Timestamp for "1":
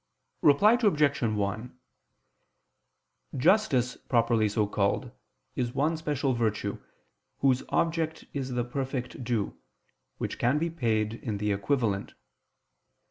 1.21-1.79